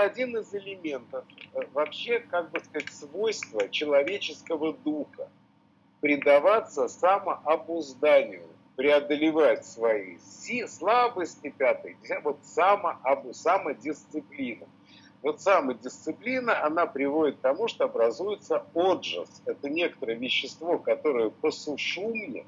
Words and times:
это 0.00 0.12
один 0.12 0.36
из 0.36 0.54
элементов 0.54 1.24
э, 1.54 1.60
вообще, 1.72 2.20
как 2.20 2.50
бы 2.50 2.60
сказать, 2.60 2.92
свойства 2.92 3.68
человеческого 3.68 4.72
духа. 4.72 5.28
Предаваться 6.00 6.88
самообузданию, 6.88 8.48
преодолевать 8.76 9.66
свои 9.66 10.16
слабости, 10.66 11.52
пятый, 11.56 11.96
вот 12.22 12.38
само, 12.42 12.96
самодисциплина. 13.32 14.66
Вот 15.22 15.42
самодисциплина, 15.42 16.64
она 16.64 16.86
приводит 16.86 17.36
к 17.36 17.40
тому, 17.40 17.68
что 17.68 17.84
образуется 17.84 18.64
отжас. 18.74 19.42
Это 19.44 19.68
некоторое 19.68 20.14
вещество, 20.14 20.78
которое 20.78 21.28
по 21.28 21.50
сушумне 21.50 22.46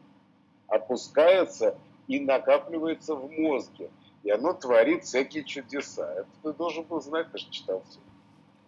опускается 0.68 1.76
и 2.08 2.18
накапливается 2.18 3.14
в 3.14 3.30
мозге. 3.30 3.90
И 4.22 4.30
оно 4.30 4.52
творит 4.52 5.04
всякие 5.04 5.44
чудеса. 5.44 6.12
Это 6.12 6.28
ты 6.42 6.52
должен 6.52 6.84
был 6.84 7.00
знать, 7.00 7.30
ты 7.32 7.38
же 7.38 7.50
читал 7.50 7.82
все. 7.88 7.98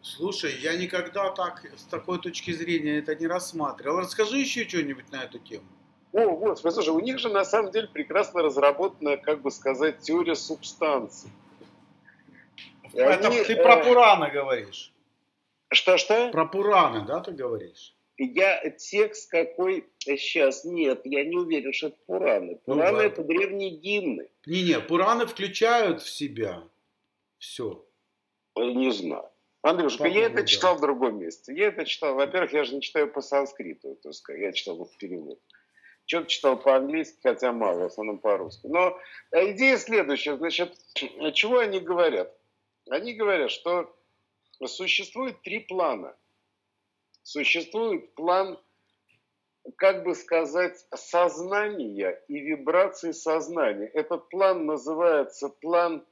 Слушай, 0.02 0.54
я 0.60 0.76
никогда 0.76 1.30
так, 1.30 1.64
с 1.76 1.84
такой 1.84 2.18
точки 2.18 2.50
зрения 2.50 2.98
это 2.98 3.14
не 3.14 3.26
рассматривал. 3.26 4.00
Расскажи 4.00 4.38
еще 4.38 4.68
что-нибудь 4.68 5.10
на 5.10 5.24
эту 5.24 5.38
тему. 5.38 5.64
О, 6.12 6.36
вот, 6.36 6.60
слушай, 6.60 6.90
у 6.90 7.00
них 7.00 7.18
же 7.18 7.28
на 7.28 7.44
самом 7.44 7.72
деле 7.72 7.88
прекрасно 7.88 8.42
разработана, 8.42 9.16
как 9.16 9.40
бы 9.40 9.50
сказать, 9.50 10.00
теория 10.00 10.36
субстанций. 10.36 11.30
Это 12.92 13.28
они, 13.28 13.42
ты 13.42 13.56
про 13.56 13.76
э, 13.76 13.84
Пурана 13.84 14.30
говоришь. 14.30 14.92
Что-что? 15.72 16.30
Про 16.30 16.46
Пураны, 16.46 17.00
да, 17.00 17.20
ты 17.20 17.32
говоришь? 17.32 17.93
Я 18.16 18.70
текст 18.70 19.30
какой 19.30 19.86
сейчас 19.98 20.64
нет, 20.64 21.00
я 21.04 21.24
не 21.24 21.36
уверен, 21.36 21.72
что 21.72 21.88
это 21.88 21.96
Пураны. 22.06 22.60
Ну 22.66 22.74
Пураны 22.74 22.98
ну, 22.98 23.04
это 23.04 23.24
древние 23.24 23.70
гимны. 23.70 24.28
Не-не, 24.46 24.80
Пураны 24.80 25.26
включают 25.26 26.00
в 26.00 26.08
себя 26.08 26.62
все. 27.38 27.84
Не 28.56 28.92
знаю. 28.92 29.28
Андрюшка, 29.62 30.06
я 30.06 30.26
это 30.26 30.44
читал 30.46 30.76
в 30.76 30.80
другом 30.80 31.18
месте. 31.18 31.54
Я 31.54 31.68
это 31.68 31.84
читал, 31.86 32.14
во-первых, 32.14 32.52
я 32.52 32.64
же 32.64 32.74
не 32.74 32.82
читаю 32.82 33.10
по 33.10 33.22
санскриту, 33.22 33.96
так 34.02 34.12
сказать, 34.12 34.42
я 34.42 34.52
читал 34.52 34.84
в 34.84 34.96
перевод. 34.98 35.40
Что-то 36.06 36.26
читал 36.26 36.58
по-английски, 36.58 37.18
хотя 37.22 37.50
мало, 37.50 37.80
в 37.80 37.86
основном 37.86 38.18
по-русски. 38.18 38.66
Но 38.66 38.98
идея 39.32 39.78
следующая. 39.78 40.36
Значит, 40.36 40.74
чего 41.32 41.60
они 41.60 41.80
говорят? 41.80 42.30
Они 42.90 43.14
говорят, 43.14 43.50
что 43.50 43.96
существует 44.66 45.40
три 45.40 45.60
плана. 45.60 46.14
Существует 47.24 48.14
план, 48.14 48.58
как 49.76 50.04
бы 50.04 50.14
сказать, 50.14 50.76
сознания 50.94 52.22
и 52.28 52.38
вибрации 52.38 53.12
сознания. 53.12 53.86
Этот 53.86 54.28
план 54.28 54.66
называется 54.66 55.48
план 55.48 56.06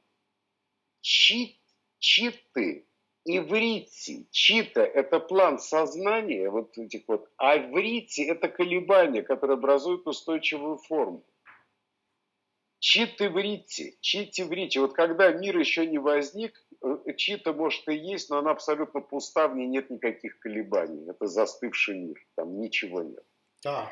чит, 1.03 1.59
читы, 1.99 2.89
иврити. 3.27 4.27
Чита– 4.31 4.81
это 5.01 5.21
план 5.21 5.59
сознания, 5.59 6.49
вот 6.49 6.79
этих 6.79 7.03
вот, 7.07 7.31
а 7.37 7.59
иврити– 7.59 8.23
это 8.29 8.49
колебания, 8.49 9.23
которые 9.23 9.59
образуют 9.59 10.07
устойчивую 10.07 10.79
форму. 10.79 11.23
Чит 12.83 13.23
иврити, 13.23 13.97
чит 14.01 14.41
иврити. 14.41 14.79
Вот 14.79 14.93
когда 14.93 15.31
мир 15.31 15.57
еще 15.57 15.87
не 15.87 15.99
возник, 15.99 16.53
э, 16.83 17.15
чита 17.17 17.53
может 17.53 17.87
и 17.87 17.95
есть, 17.95 18.29
но 18.29 18.39
она 18.39 18.51
абсолютно 18.51 19.01
пуста, 19.01 19.47
в 19.47 19.55
ней 19.55 19.69
нет 19.69 19.89
никаких 19.89 20.41
колебаний. 20.41 21.09
Это 21.09 21.29
застывший 21.29 21.97
мир, 21.97 22.17
там 22.35 22.61
ничего 22.61 23.03
нет. 23.03 23.25
Да. 23.63 23.89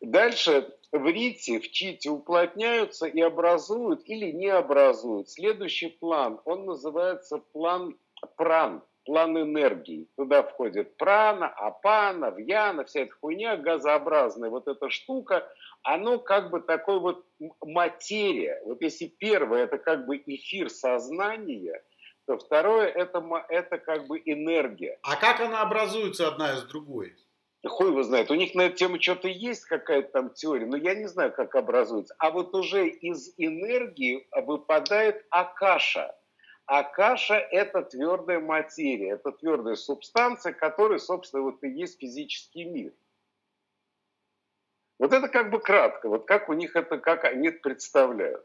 Дальше 0.00 0.74
в 0.90 1.06
рите, 1.06 1.60
в 1.60 1.70
чите 1.70 2.08
уплотняются 2.08 3.06
и 3.06 3.20
образуют 3.20 4.00
или 4.06 4.32
не 4.32 4.48
образуют. 4.48 5.28
Следующий 5.28 5.88
план, 5.88 6.40
он 6.46 6.64
называется 6.64 7.36
план 7.52 7.94
пран, 8.36 8.82
план 9.04 9.36
энергии. 9.36 10.08
Туда 10.16 10.44
входит 10.44 10.96
прана, 10.96 11.48
апана, 11.48 12.30
вьяна, 12.30 12.84
вся 12.84 13.00
эта 13.00 13.12
хуйня 13.20 13.58
газообразная, 13.58 14.48
вот 14.48 14.66
эта 14.66 14.88
штука, 14.88 15.46
оно 15.84 16.18
как 16.18 16.50
бы 16.50 16.60
такой 16.60 16.98
вот 16.98 17.24
материя. 17.62 18.60
Вот 18.64 18.80
если 18.82 19.06
первое 19.06 19.64
это 19.64 19.78
как 19.78 20.06
бы 20.06 20.16
эфир 20.16 20.70
сознания, 20.70 21.82
то 22.26 22.38
второе 22.38 22.88
это, 22.88 23.22
это 23.50 23.78
как 23.78 24.06
бы 24.06 24.20
энергия. 24.24 24.98
А 25.02 25.16
как 25.16 25.40
она 25.40 25.60
образуется 25.60 26.26
одна 26.26 26.54
из 26.54 26.64
другой? 26.64 27.14
Хуй 27.66 27.88
его 27.88 28.02
знает. 28.02 28.30
У 28.30 28.34
них 28.34 28.54
на 28.54 28.62
эту 28.62 28.76
тему 28.76 29.00
что-то 29.00 29.28
есть, 29.28 29.64
какая-то 29.64 30.10
там 30.10 30.30
теория, 30.34 30.66
но 30.66 30.76
я 30.76 30.94
не 30.94 31.06
знаю, 31.06 31.32
как 31.32 31.54
образуется. 31.54 32.14
А 32.18 32.30
вот 32.30 32.54
уже 32.54 32.88
из 32.88 33.32
энергии 33.38 34.26
выпадает 34.32 35.24
акаша. 35.30 36.14
Акаша– 36.66 37.34
это 37.50 37.82
твердая 37.82 38.40
материя, 38.40 39.12
это 39.12 39.32
твердая 39.32 39.76
субстанция, 39.76 40.52
которая, 40.52 40.98
собственно, 40.98 41.42
вот 41.42 41.62
и 41.62 41.68
есть 41.68 42.00
физический 42.00 42.64
мир. 42.64 42.92
Вот 44.98 45.12
это 45.12 45.28
как 45.28 45.50
бы 45.50 45.60
кратко, 45.60 46.08
вот 46.08 46.26
как 46.26 46.48
у 46.48 46.52
них 46.52 46.76
это, 46.76 46.98
как 46.98 47.24
они 47.24 47.48
это 47.48 47.58
представляют. 47.60 48.44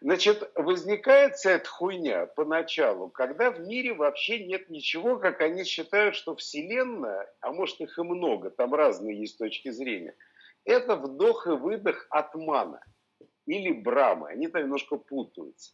Значит, 0.00 0.50
возникает 0.56 1.36
вся 1.36 1.52
эта 1.52 1.68
хуйня 1.68 2.26
поначалу, 2.26 3.08
когда 3.08 3.52
в 3.52 3.60
мире 3.60 3.94
вообще 3.94 4.44
нет 4.44 4.68
ничего, 4.68 5.18
как 5.18 5.40
они 5.40 5.62
считают, 5.62 6.16
что 6.16 6.34
Вселенная, 6.34 7.32
а 7.40 7.52
может 7.52 7.80
их 7.80 7.96
и 7.98 8.02
много, 8.02 8.50
там 8.50 8.74
разные 8.74 9.20
есть 9.20 9.38
точки 9.38 9.70
зрения, 9.70 10.16
это 10.64 10.96
вдох 10.96 11.46
и 11.46 11.50
выдох 11.50 12.08
атмана 12.10 12.82
или 13.46 13.70
брамы. 13.72 14.30
Они 14.30 14.48
там 14.48 14.62
немножко 14.62 14.96
путаются. 14.96 15.72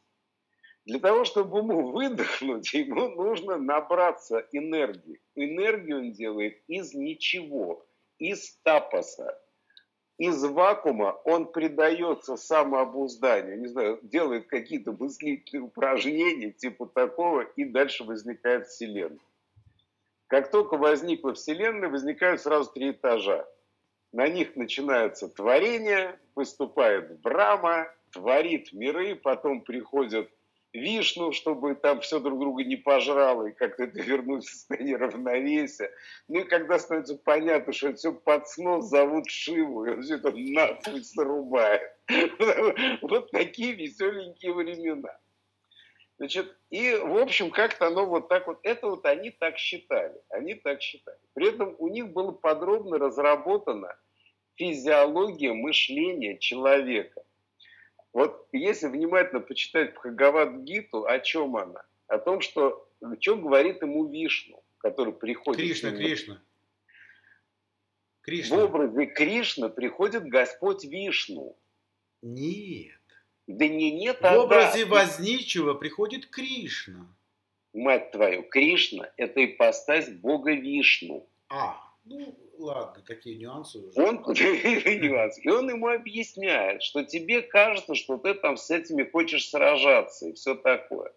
Для 0.84 0.98
того, 1.00 1.24
чтобы 1.24 1.58
ему 1.58 1.90
выдохнуть, 1.90 2.72
ему 2.74 3.08
нужно 3.08 3.56
набраться 3.56 4.46
энергии. 4.52 5.20
Энергию 5.34 5.98
он 5.98 6.12
делает 6.12 6.62
из 6.66 6.92
ничего, 6.92 7.87
из 8.18 8.56
тапоса. 8.62 9.38
Из 10.18 10.42
вакуума 10.44 11.12
он 11.24 11.52
предается 11.52 12.36
самообузданию, 12.36 13.60
не 13.60 13.68
знаю, 13.68 14.00
делает 14.02 14.48
какие-то 14.48 14.92
мыслительные 14.92 15.66
упражнения 15.66 16.50
типа 16.50 16.86
такого, 16.86 17.42
и 17.42 17.64
дальше 17.64 18.02
возникает 18.02 18.66
Вселенная. 18.66 19.20
Как 20.26 20.50
только 20.50 20.76
возникла 20.76 21.34
Вселенная, 21.34 21.88
возникают 21.88 22.40
сразу 22.40 22.70
три 22.72 22.90
этажа. 22.90 23.46
На 24.12 24.28
них 24.28 24.56
начинается 24.56 25.28
творение, 25.28 26.18
выступает 26.34 27.20
Брама, 27.20 27.86
творит 28.12 28.72
миры, 28.72 29.14
потом 29.14 29.60
приходят 29.60 30.28
Вишну, 30.72 31.32
чтобы 31.32 31.74
там 31.74 32.00
все 32.00 32.20
друг 32.20 32.38
друга 32.38 32.62
не 32.64 32.76
пожрало 32.76 33.46
и 33.46 33.52
как-то 33.52 33.84
это 33.84 34.00
вернуть 34.00 34.44
в 34.44 34.50
состояние 34.50 34.96
равновесия. 34.96 35.90
Ну 36.28 36.40
и 36.40 36.44
когда 36.44 36.78
становится 36.78 37.16
понятно, 37.16 37.72
что 37.72 37.88
это 37.88 37.96
все 37.96 38.12
под 38.12 38.48
снос 38.48 38.86
зовут 38.86 39.28
Шиву, 39.28 39.86
и 39.86 39.90
он 39.90 40.02
все 40.02 40.16
это 40.16 40.32
нахуй 40.34 41.02
срубает. 41.04 41.92
Вот 43.02 43.30
такие 43.30 43.72
веселенькие 43.72 44.52
времена. 44.52 45.18
Значит, 46.18 46.52
и, 46.70 46.96
в 46.96 47.16
общем, 47.16 47.50
как-то 47.50 47.86
оно 47.86 48.06
вот 48.06 48.28
так 48.28 48.48
вот, 48.48 48.58
это 48.64 48.88
вот 48.88 49.06
они 49.06 49.30
так 49.30 49.56
считали, 49.56 50.20
они 50.30 50.54
так 50.54 50.82
считали. 50.82 51.18
При 51.32 51.48
этом 51.48 51.76
у 51.78 51.88
них 51.88 52.12
было 52.12 52.32
подробно 52.32 52.98
разработана 52.98 53.96
физиология 54.56 55.52
мышления 55.52 56.36
человека. 56.38 57.22
Вот 58.12 58.48
если 58.52 58.88
внимательно 58.88 59.40
почитать 59.40 59.94
Бхагавад-гиту, 59.94 61.04
о 61.04 61.18
чем 61.20 61.56
она? 61.56 61.84
О 62.06 62.18
том, 62.18 62.40
что, 62.40 62.88
о 63.00 63.16
чем 63.16 63.42
говорит 63.42 63.82
ему 63.82 64.06
Вишну, 64.06 64.62
который 64.78 65.12
приходит... 65.12 65.60
Кришна, 65.60 65.90
Кришна. 65.90 66.42
Кришна. 68.22 68.56
В 68.56 68.64
образе 68.64 69.06
Кришны 69.06 69.68
приходит 69.68 70.24
Господь 70.24 70.84
Вишну. 70.84 71.58
Нет. 72.22 72.94
Да 73.46 73.66
не 73.66 73.90
нет, 73.90 74.18
а 74.22 74.36
В 74.36 74.44
образе 74.44 74.84
да. 74.84 74.90
возничего 74.90 75.74
приходит 75.74 76.26
Кришна. 76.26 77.06
Мать 77.72 78.10
твою, 78.10 78.42
Кришна– 78.42 79.10
это 79.16 79.44
ипостась 79.44 80.08
Бога 80.08 80.52
Вишну. 80.52 81.28
А, 81.48 81.80
ну, 82.04 82.36
ладно, 82.58 83.02
такие 83.06 83.36
нюансы 83.36 83.78
уже. 83.78 84.02
Он, 84.02 84.16
нюансы. 84.26 85.40
И 85.42 85.48
он 85.48 85.70
ему 85.70 85.88
объясняет, 85.88 86.82
что 86.82 87.04
тебе 87.04 87.42
кажется, 87.42 87.94
что 87.94 88.18
ты 88.18 88.34
там 88.34 88.56
с 88.56 88.70
этими 88.70 89.04
хочешь 89.04 89.48
сражаться 89.48 90.28
и 90.28 90.32
все 90.32 90.54
такое. 90.54 91.12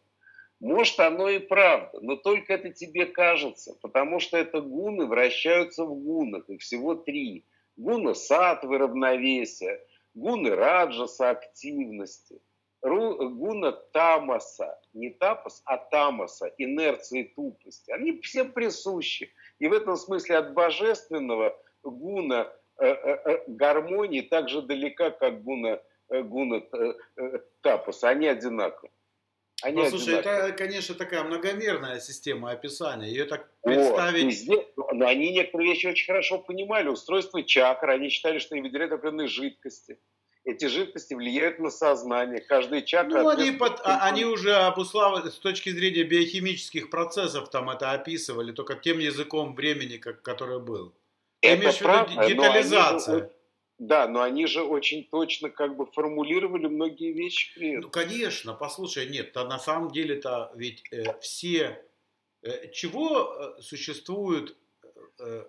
Может, 0.61 0.99
оно 0.99 1.27
и 1.27 1.39
правда, 1.39 1.99
но 2.01 2.15
только 2.15 2.53
это 2.53 2.69
тебе 2.69 3.07
кажется, 3.07 3.75
потому 3.81 4.19
что 4.19 4.37
это 4.37 4.61
гуны 4.61 5.07
вращаются 5.07 5.85
в 5.85 5.95
гунах, 5.95 6.47
их 6.49 6.61
всего 6.61 6.93
три. 6.93 7.45
Гуна 7.77 8.13
сатвы 8.13 8.77
равновесия, 8.77 9.83
гуны 10.13 10.51
раджаса 10.51 11.31
активности, 11.31 12.41
гуна 12.83 13.71
тамаса, 13.71 14.79
не 14.93 15.09
тапас, 15.09 15.63
а 15.65 15.77
тамаса, 15.77 16.53
инерции 16.59 17.23
тупости. 17.35 17.89
Они 17.91 18.19
все 18.21 18.45
присущи. 18.45 19.33
И 19.61 19.67
в 19.67 19.73
этом 19.73 19.95
смысле 19.95 20.37
от 20.37 20.53
божественного 20.53 21.55
гуна 21.83 22.51
э, 22.79 22.85
э, 22.87 23.19
э, 23.25 23.43
гармонии 23.45 24.21
так 24.21 24.49
же 24.49 24.63
далека, 24.63 25.11
как 25.11 25.43
гуна, 25.43 25.79
гуна 26.09 26.63
тапоса. 27.61 28.09
Они 28.09 28.27
одинаковы. 28.27 28.89
Они 29.61 29.83
ну, 29.83 29.89
слушай, 29.91 30.15
это, 30.15 30.51
конечно, 30.53 30.95
такая 30.95 31.23
многомерная 31.23 31.99
система 31.99 32.49
описания. 32.49 33.09
Ее 33.09 33.25
так 33.25 33.51
представить... 33.61 34.25
О, 34.25 34.31
здесь, 34.31 34.65
но 34.75 35.05
они 35.05 35.31
некоторые 35.31 35.73
вещи 35.73 35.85
очень 35.85 36.07
хорошо 36.07 36.39
понимали. 36.39 36.87
Устройство 36.87 37.43
чакр, 37.43 37.91
они 37.91 38.09
считали, 38.09 38.39
что 38.39 38.55
они 38.55 38.63
выделяют 38.63 38.93
определенные 38.93 39.27
жидкости. 39.27 39.99
Эти 40.43 40.65
жидкости 40.65 41.13
влияют 41.13 41.59
на 41.59 41.69
сознание. 41.69 42.41
Каждый 42.41 42.81
чакра... 42.81 43.21
Ну, 43.21 43.29
они, 43.29 43.51
под, 43.51 43.79
а, 43.83 43.99
они 44.07 44.25
уже 44.25 44.55
обуславливали 44.55 45.29
с 45.29 45.37
точки 45.37 45.69
зрения 45.69 46.03
биохимических 46.03 46.89
процессов 46.89 47.49
там 47.49 47.69
это 47.69 47.91
описывали, 47.91 48.51
только 48.51 48.75
тем 48.75 48.97
языком 48.97 49.53
времени, 49.53 49.97
как, 49.97 50.23
который 50.23 50.59
был. 50.59 50.93
Это 51.41 51.71
правда, 51.79 52.27
детализация. 52.27 53.31
Да, 53.77 54.07
но 54.07 54.21
они 54.21 54.45
же 54.45 54.61
очень 54.61 55.03
точно 55.05 55.49
как 55.49 55.75
бы 55.75 55.87
формулировали 55.87 56.67
многие 56.67 57.13
вещи 57.13 57.51
при 57.55 57.69
этом. 57.71 57.81
Ну, 57.81 57.89
конечно, 57.89 58.53
послушай, 58.53 59.07
нет, 59.07 59.33
то 59.33 59.43
на 59.45 59.57
самом 59.57 59.91
деле-то 59.91 60.51
ведь 60.55 60.83
э, 60.91 61.19
все... 61.19 61.83
Э, 62.43 62.69
чего 62.71 63.55
э, 63.57 63.61
существует 63.61 64.55
э, 65.19 65.45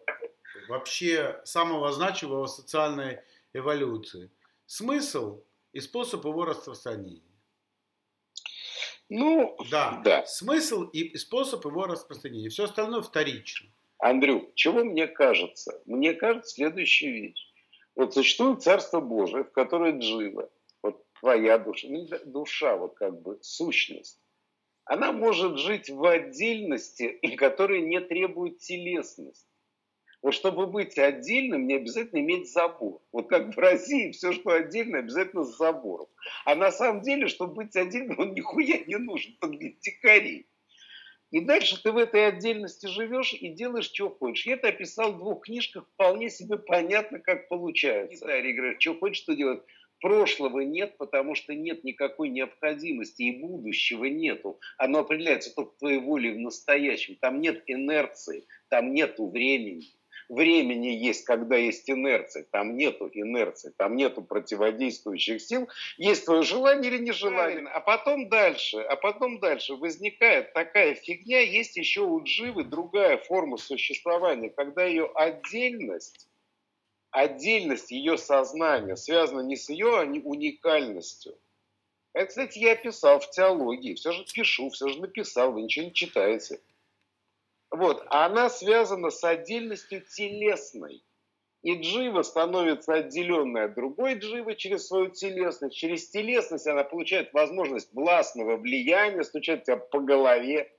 вообще 0.68 1.40
самого 1.44 1.92
значимого 1.92 2.44
в 2.46 2.50
социальной 2.50 3.20
эволюции? 3.52 4.30
Смысл 4.74 5.44
и 5.72 5.80
способ 5.80 6.24
его 6.24 6.46
распространения. 6.46 7.20
Ну, 9.10 9.56
да. 9.70 10.00
да. 10.02 10.24
Смысл 10.24 10.84
и 10.84 11.14
способ 11.18 11.62
его 11.66 11.86
распространения. 11.86 12.48
Все 12.48 12.64
остальное 12.64 13.02
вторично. 13.02 13.68
Андрю, 13.98 14.50
чего 14.54 14.82
мне 14.82 15.06
кажется? 15.06 15.82
Мне 15.84 16.14
кажется 16.14 16.54
следующая 16.54 17.10
вещь 17.10 17.52
вот 17.94 18.14
существует 18.14 18.62
Царство 18.62 19.00
Божие, 19.00 19.44
в 19.44 19.52
которое 19.52 19.98
джива, 19.98 20.50
вот 20.82 21.04
твоя 21.20 21.58
душа, 21.58 21.88
ну, 21.90 22.08
душа, 22.24 22.76
вот 22.76 22.94
как 22.94 23.20
бы 23.20 23.38
сущность. 23.42 24.18
Она 24.84 25.12
может 25.12 25.58
жить 25.58 25.90
в 25.90 26.02
отдельности, 26.04 27.20
которая 27.36 27.80
не 27.80 28.00
требует 28.00 28.58
телесности. 28.58 29.51
Вот 30.22 30.34
чтобы 30.34 30.68
быть 30.68 30.96
отдельным, 30.98 31.66
не 31.66 31.74
обязательно 31.74 32.20
иметь 32.20 32.52
забор. 32.52 33.02
Вот 33.10 33.28
как 33.28 33.54
в 33.54 33.58
России 33.58 34.12
все, 34.12 34.32
что 34.32 34.50
отдельно, 34.50 34.98
обязательно 34.98 35.42
с 35.42 35.56
забором. 35.56 36.06
А 36.44 36.54
на 36.54 36.70
самом 36.70 37.02
деле, 37.02 37.26
чтобы 37.26 37.54
быть 37.54 37.74
отдельным, 37.74 38.18
он 38.20 38.32
нихуя 38.32 38.78
не 38.86 38.96
нужен, 38.98 39.36
это 39.40 39.50
для 39.50 39.70
дикарей. 39.80 40.46
И 41.32 41.40
дальше 41.40 41.82
ты 41.82 41.90
в 41.90 41.96
этой 41.96 42.28
отдельности 42.28 42.86
живешь 42.86 43.34
и 43.34 43.48
делаешь, 43.48 43.86
что 43.86 44.10
хочешь. 44.10 44.46
Я 44.46 44.54
это 44.54 44.68
описал 44.68 45.12
в 45.12 45.18
двух 45.18 45.44
книжках, 45.44 45.88
вполне 45.94 46.30
себе 46.30 46.56
понятно, 46.56 47.18
как 47.18 47.48
получается. 47.48 48.26
Арий 48.26 48.52
говорит, 48.52 48.80
что 48.80 48.94
хочешь, 48.94 49.22
что 49.22 49.34
делать. 49.34 49.62
Прошлого 50.00 50.60
нет, 50.60 50.98
потому 50.98 51.34
что 51.34 51.54
нет 51.54 51.84
никакой 51.84 52.28
необходимости, 52.28 53.22
и 53.22 53.40
будущего 53.40 54.04
нету. 54.04 54.60
Оно 54.76 55.00
определяется 55.00 55.54
только 55.54 55.76
твоей 55.78 56.00
волей 56.00 56.32
в 56.32 56.38
настоящем. 56.38 57.16
Там 57.20 57.40
нет 57.40 57.62
инерции, 57.66 58.44
там 58.68 58.92
нету 58.92 59.30
времени 59.30 59.86
времени 60.28 60.88
есть, 60.88 61.24
когда 61.24 61.56
есть 61.56 61.88
инерция. 61.90 62.46
Там 62.50 62.76
нету 62.76 63.10
инерции, 63.12 63.72
там 63.76 63.96
нету 63.96 64.22
противодействующих 64.22 65.40
сил. 65.40 65.68
Есть 65.96 66.24
твое 66.24 66.42
желание 66.42 66.92
или 66.92 67.02
нежелание. 67.02 67.66
А 67.68 67.80
потом 67.80 68.28
дальше, 68.28 68.78
а 68.78 68.96
потом 68.96 69.40
дальше 69.40 69.74
возникает 69.74 70.52
такая 70.52 70.94
фигня. 70.94 71.40
Есть 71.40 71.76
еще 71.76 72.02
у 72.02 72.22
Дживы 72.22 72.64
другая 72.64 73.18
форма 73.18 73.56
существования, 73.56 74.50
когда 74.50 74.84
ее 74.84 75.10
отдельность 75.14 76.28
отдельность 77.12 77.90
ее 77.90 78.16
сознания 78.16 78.96
связана 78.96 79.42
не 79.42 79.56
с 79.56 79.68
ее 79.68 80.00
а 80.00 80.06
не 80.06 80.20
уникальностью. 80.20 81.38
Это, 82.14 82.26
кстати, 82.26 82.58
я 82.58 82.74
писал 82.74 83.20
в 83.20 83.30
теологии. 83.30 83.94
Все 83.94 84.12
же 84.12 84.24
пишу, 84.24 84.70
все 84.70 84.88
же 84.88 85.00
написал, 85.00 85.52
вы 85.52 85.62
ничего 85.62 85.86
не 85.86 85.94
читаете. 85.94 86.60
Вот, 87.72 88.04
а 88.10 88.26
она 88.26 88.50
связана 88.50 89.08
с 89.10 89.24
отдельностью 89.24 90.02
телесной. 90.02 91.02
И 91.62 91.80
джива 91.80 92.22
становится 92.22 92.94
отделенной 92.94 93.64
от 93.64 93.74
другой 93.74 94.14
дживы 94.14 94.56
через 94.56 94.88
свою 94.88 95.10
телесность. 95.10 95.76
Через 95.76 96.10
телесность 96.10 96.66
она 96.66 96.84
получает 96.84 97.32
возможность 97.32 97.94
властного 97.94 98.56
влияния, 98.56 99.22
стучать 99.22 99.64
тебя 99.64 99.78
по 99.78 100.00
голове. 100.00 100.70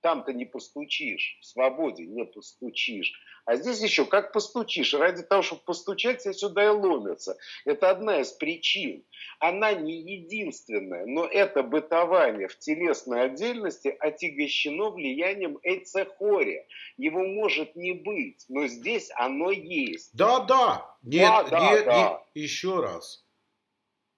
Там-то 0.00 0.32
не 0.32 0.44
постучишь, 0.44 1.38
в 1.40 1.46
свободе 1.46 2.06
не 2.06 2.24
постучишь. 2.24 3.12
А 3.48 3.56
здесь 3.56 3.80
еще 3.80 4.04
как 4.04 4.32
постучишь. 4.32 4.92
Ради 4.92 5.22
того, 5.22 5.42
чтобы 5.42 5.62
постучать, 5.62 6.20
все 6.20 6.34
сюда 6.34 6.66
и 6.66 6.68
ломятся. 6.68 7.36
Это 7.64 7.90
одна 7.90 8.20
из 8.20 8.30
причин. 8.30 9.04
Она 9.40 9.72
не 9.72 10.00
единственная, 10.00 11.06
но 11.06 11.24
это 11.24 11.62
бытование 11.62 12.48
в 12.48 12.58
телесной 12.58 13.24
отдельности 13.24 13.88
отягощено 13.88 14.90
влиянием 14.90 15.58
эйцехория. 15.62 16.66
Его 16.98 17.24
может 17.24 17.74
не 17.74 17.92
быть, 17.92 18.44
но 18.48 18.66
здесь 18.66 19.10
оно 19.16 19.50
есть. 19.50 20.10
Да, 20.14 20.40
да. 20.40 20.94
Нет, 21.02 21.22
да, 21.22 21.42
да, 21.44 21.72
нет, 21.72 21.84
да. 21.86 22.10
Нет, 22.10 22.20
еще 22.34 22.80
раз. 22.80 23.24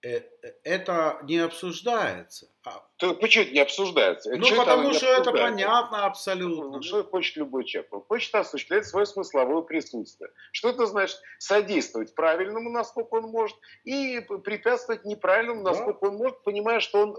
Э, 0.03 0.23
э, 0.43 0.53
это 0.65 1.19
не 1.25 1.39
обсуждается. 1.39 2.49
А 2.65 2.83
То, 2.97 3.15
почему 3.15 3.45
это 3.45 3.53
не 3.53 3.61
обсуждается? 3.61 4.35
Ну, 4.35 4.45
что 4.47 4.57
потому 4.57 4.95
что 4.95 5.07
это 5.07 5.31
понятно 5.31 6.07
абсолютно. 6.07 6.77
Ну, 6.77 6.83
что 6.83 7.05
хочет 7.05 7.37
любой 7.37 7.67
человек? 7.67 7.93
Он 7.93 8.03
хочет 8.03 8.35
осуществлять 8.35 8.87
свое 8.87 9.05
смысловое 9.05 9.61
присутствие. 9.61 10.31
Что 10.53 10.71
это 10.71 10.87
значит? 10.87 11.21
Содействовать 11.39 12.15
правильному, 12.15 12.71
насколько 12.71 13.15
он 13.15 13.25
может, 13.31 13.57
и 13.85 14.21
препятствовать 14.21 15.05
неправильному, 15.05 15.63
насколько 15.63 16.01
да. 16.01 16.09
он 16.09 16.17
может, 16.17 16.43
понимая, 16.45 16.81
что 16.81 17.03
он 17.03 17.19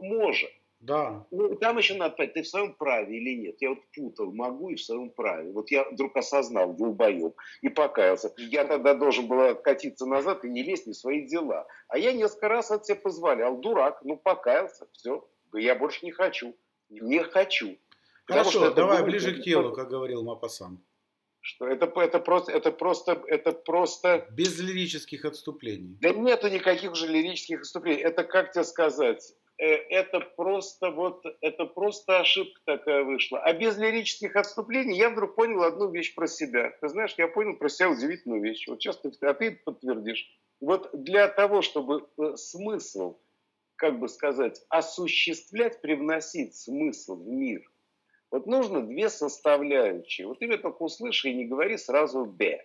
может. 0.00 0.50
Да. 0.80 1.26
Ну, 1.30 1.56
там 1.56 1.76
еще 1.76 1.94
надо 1.94 2.16
понять, 2.16 2.32
ты 2.32 2.42
в 2.42 2.48
своем 2.48 2.74
праве 2.74 3.18
или 3.18 3.36
нет. 3.36 3.56
Я 3.60 3.70
вот 3.70 3.80
путал, 3.94 4.32
могу 4.32 4.70
и 4.70 4.76
в 4.76 4.82
своем 4.82 5.10
праве. 5.10 5.52
Вот 5.52 5.70
я 5.70 5.84
вдруг 5.90 6.16
осознал, 6.16 6.72
долбоеб, 6.72 7.36
и 7.60 7.68
покаялся. 7.68 8.32
Я 8.38 8.64
тогда 8.64 8.94
должен 8.94 9.28
был 9.28 9.40
откатиться 9.40 10.06
назад 10.06 10.44
и 10.44 10.48
не 10.48 10.62
лезть 10.62 10.86
не 10.86 10.94
в 10.94 10.96
свои 10.96 11.26
дела. 11.26 11.66
А 11.88 11.98
я 11.98 12.12
несколько 12.12 12.48
раз 12.48 12.70
от 12.70 12.86
себя 12.86 12.96
позволял. 12.96 13.58
Дурак, 13.58 14.00
ну 14.04 14.16
покаялся, 14.16 14.88
все. 14.92 15.28
Я 15.52 15.74
больше 15.74 16.06
не 16.06 16.12
хочу. 16.12 16.56
Не 16.88 17.22
хочу. 17.24 17.76
Хорошо, 18.24 18.50
что 18.50 18.70
давай 18.70 19.02
ближе 19.02 19.34
к 19.34 19.42
телу, 19.42 19.72
как 19.72 19.90
говорил 19.90 20.22
Мапасан. 20.22 20.82
Что 21.42 21.66
это, 21.66 21.86
это 22.00 22.20
просто, 22.20 22.52
это 22.52 22.70
просто, 22.70 23.22
это 23.26 23.52
просто... 23.52 24.26
Без 24.30 24.58
лирических 24.60 25.24
отступлений. 25.24 25.96
Да 26.00 26.10
нету 26.10 26.48
никаких 26.48 26.92
уже 26.92 27.06
лирических 27.06 27.60
отступлений. 27.60 28.02
Это 28.02 28.24
как 28.24 28.52
тебе 28.52 28.64
сказать? 28.64 29.34
Э, 29.60 29.74
это 29.90 30.20
просто 30.20 30.90
вот, 30.90 31.22
это 31.42 31.66
просто 31.66 32.20
ошибка 32.20 32.58
такая 32.64 33.04
вышла. 33.04 33.40
А 33.40 33.52
без 33.52 33.76
лирических 33.76 34.34
отступлений 34.34 34.96
я 34.96 35.10
вдруг 35.10 35.34
понял 35.34 35.62
одну 35.62 35.90
вещь 35.90 36.14
про 36.14 36.26
себя. 36.26 36.72
Ты 36.80 36.88
знаешь, 36.88 37.14
я 37.18 37.28
понял 37.28 37.56
про 37.56 37.68
себя 37.68 37.90
удивительную 37.90 38.42
вещь. 38.42 38.66
Вот 38.66 38.80
сейчас 38.80 38.96
ты, 38.96 39.10
а 39.20 39.34
ты 39.34 39.60
подтвердишь. 39.62 40.26
Вот 40.60 40.88
для 40.94 41.28
того, 41.28 41.60
чтобы 41.60 42.08
э, 42.16 42.36
смысл, 42.36 43.18
как 43.76 44.00
бы 44.00 44.08
сказать, 44.08 44.64
осуществлять, 44.70 45.82
привносить 45.82 46.56
смысл 46.56 47.16
в 47.16 47.28
мир, 47.28 47.62
вот 48.30 48.46
нужно 48.46 48.80
две 48.80 49.10
составляющие. 49.10 50.26
Вот 50.26 50.40
меня 50.40 50.56
только 50.56 50.82
услыши 50.84 51.28
и 51.28 51.34
не 51.34 51.44
говори 51.44 51.76
сразу 51.76 52.24
«б». 52.24 52.64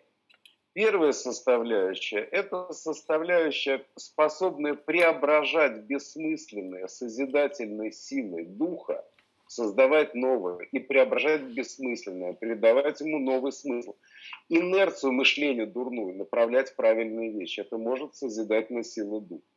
Первая 0.75 1.13
составляющая– 1.13 2.19
это 2.31 2.73
составляющая, 2.73 3.85
способная 3.95 4.73
преображать 4.73 5.83
бессмысленное 5.83 6.87
созидательной 6.87 7.93
силой 7.93 8.43
духа, 8.43 9.07
создавать 9.47 10.15
новое 10.15 10.67
и 10.73 10.79
преображать 10.79 11.43
бессмысленное, 11.43 12.33
придавать 12.33 12.99
ему 12.99 13.19
новый 13.19 13.53
смысл. 13.53 13.95
Инерцию 14.49 15.13
мышления 15.13 15.65
дурную 15.65 16.13
направлять 16.13 16.71
в 16.71 16.75
правильные 16.75 17.31
вещи. 17.31 17.61
Это 17.61 17.77
может 17.77 18.13
созидательная 18.17 18.83
сила 18.83 19.21
духа. 19.21 19.47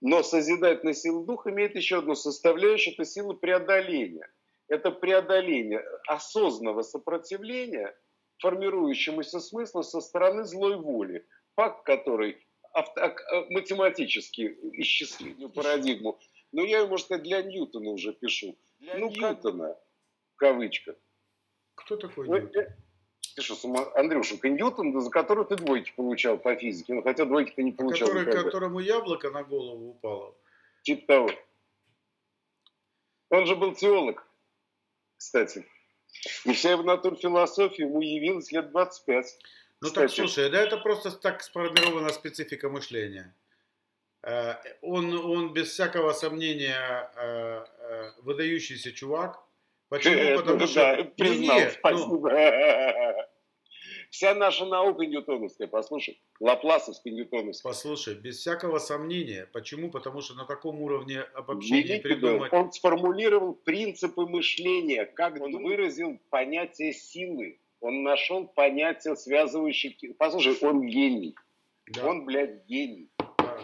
Но 0.00 0.22
созидательная 0.22 0.94
сила 0.94 1.22
духа 1.22 1.50
имеет 1.50 1.76
еще 1.76 1.98
одну 1.98 2.14
составляющую– 2.14 2.94
это 2.94 3.04
сила 3.04 3.34
преодоления. 3.34 4.26
Это 4.68 4.90
преодоление 4.90 5.84
осознанного 6.06 6.80
сопротивления– 6.80 7.94
формирующемуся 8.40 9.40
смыслу 9.40 9.82
со 9.82 10.00
стороны 10.00 10.44
злой 10.44 10.76
воли, 10.76 11.26
факт 11.56 11.84
который 11.84 12.36
авто, 12.72 13.00
э, 13.00 13.14
математически 13.50 14.56
исчислить 14.74 15.36
парадигму. 15.54 16.18
Но 16.52 16.62
я, 16.64 16.86
можно 16.86 17.04
сказать, 17.04 17.22
для 17.22 17.42
Ньютона 17.42 17.90
уже 17.90 18.12
пишу. 18.12 18.56
Для 18.78 18.96
ну, 18.96 19.10
Ньютона, 19.10 19.76
в 20.34 20.36
кавычках. 20.36 20.96
Кто 21.74 21.96
такой 21.96 22.26
ну, 22.26 22.38
Ньютон? 22.38 22.66
Ты 23.36 23.42
что, 23.42 23.92
Андрюшенька, 23.94 24.48
Ньютон, 24.48 25.00
за 25.00 25.10
который 25.10 25.44
ты 25.44 25.56
двойки 25.56 25.92
получал 25.94 26.36
по 26.36 26.56
физике, 26.56 26.94
ну, 26.94 27.02
хотя 27.02 27.24
двойки 27.24 27.52
ты 27.54 27.62
не 27.62 27.72
получал. 27.72 28.08
Который, 28.08 28.44
которому 28.44 28.80
яблоко 28.80 29.30
на 29.30 29.44
голову 29.44 29.90
упало. 29.90 30.34
Типа 30.82 31.06
того. 31.06 31.30
Он 33.30 33.46
же 33.46 33.54
был 33.54 33.74
теолог, 33.74 34.26
кстати. 35.16 35.64
И 36.44 36.52
вся 36.52 36.72
его 36.72 36.82
натурфилософия 36.82 37.86
ему 37.86 38.00
явилась 38.00 38.52
лет 38.52 38.70
25. 38.70 39.38
Ну 39.80 39.88
Кстати. 39.88 40.06
так, 40.06 40.14
слушай, 40.14 40.50
да 40.50 40.60
это 40.60 40.76
просто 40.76 41.10
так 41.12 41.42
сформирована 41.42 42.10
специфика 42.10 42.68
мышления. 42.68 43.34
Э, 44.22 44.54
он, 44.82 45.14
он 45.14 45.52
без 45.52 45.68
всякого 45.70 46.12
сомнения 46.12 47.10
э, 47.16 47.64
э, 47.78 48.10
выдающийся 48.22 48.92
чувак. 48.92 49.38
Почему? 49.88 50.38
Потому 50.38 50.58
Ну 50.58 50.66
что... 50.66 50.80
да, 50.80 50.96
Не, 50.96 51.04
признал, 51.04 51.58
не, 51.58 51.64
ну, 51.64 51.70
спасибо. 51.70 52.30
Вся 54.10 54.34
наша 54.34 54.66
наука 54.66 55.06
ньютоновская, 55.06 55.68
послушай, 55.68 56.20
лапласовская 56.40 57.12
ньютоновская. 57.12 57.70
послушай, 57.70 58.14
без 58.14 58.38
всякого 58.38 58.78
сомнения. 58.78 59.48
Почему? 59.52 59.88
Потому 59.88 60.20
что 60.20 60.34
на 60.34 60.44
таком 60.44 60.80
уровне 60.82 61.20
обобщения 61.20 61.82
Великий 61.82 62.02
придумать... 62.02 62.50
был. 62.50 62.58
Он 62.58 62.72
сформулировал 62.72 63.54
принципы 63.54 64.26
мышления, 64.26 65.06
как 65.06 65.40
он 65.40 65.62
выразил 65.62 66.18
понятие 66.28 66.92
силы. 66.92 67.60
Он 67.80 68.02
нашел 68.02 68.48
понятие, 68.48 69.14
связывающее... 69.14 69.96
Послушай, 70.18 70.58
он 70.60 70.86
гений. 70.86 71.36
Да, 71.86 72.06
Он, 72.06 72.24
блядь, 72.24 72.66
гений. 72.66 73.08
да. 73.16 73.58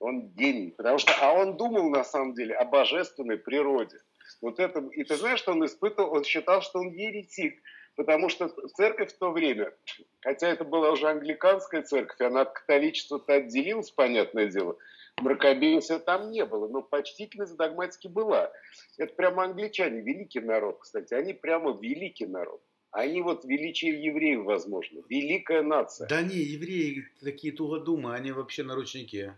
Он 0.00 0.28
гений. 0.30 0.72
Потому 0.72 0.98
что, 0.98 1.12
а 1.20 1.32
он 1.32 1.56
думал, 1.56 1.88
на 1.88 2.02
самом 2.02 2.34
деле, 2.34 2.54
о 2.56 2.64
божественной 2.64 3.38
природе. 3.38 3.98
Вот 4.42 4.58
это, 4.58 4.80
и 4.92 5.04
ты 5.04 5.16
знаешь, 5.16 5.38
что 5.38 5.52
он 5.52 5.64
испытывал? 5.64 6.12
Он 6.12 6.24
считал, 6.24 6.62
что 6.62 6.80
он 6.80 6.88
еретик. 6.90 7.62
Потому 7.96 8.28
что 8.28 8.48
церковь 8.74 9.12
в 9.12 9.18
то 9.18 9.30
время, 9.30 9.72
хотя 10.20 10.48
это 10.48 10.64
была 10.64 10.90
уже 10.90 11.08
англиканская 11.08 11.82
церковь, 11.82 12.20
она 12.20 12.42
от 12.42 12.52
католичества-то 12.52 13.32
отделилась, 13.32 13.90
понятное 13.90 14.48
дело, 14.48 14.76
мракобесия 15.16 15.98
там 15.98 16.30
не 16.30 16.44
было, 16.44 16.68
но 16.68 16.82
почтительность 16.82 17.56
догматики 17.56 18.06
была. 18.06 18.52
Это 18.98 19.14
прямо 19.14 19.44
англичане, 19.44 20.02
великий 20.02 20.40
народ, 20.40 20.78
кстати, 20.80 21.14
они 21.14 21.32
прямо 21.32 21.76
великий 21.80 22.26
народ. 22.26 22.60
Они 22.90 23.20
вот 23.20 23.44
величие 23.44 24.02
евреев, 24.02 24.44
возможно, 24.44 25.02
великая 25.08 25.62
нация. 25.62 26.06
Да 26.08 26.22
не, 26.22 26.36
евреи 26.36 27.06
такие 27.22 27.52
тугодумы, 27.52 28.14
они 28.14 28.32
вообще 28.32 28.62
наручники. 28.62 29.34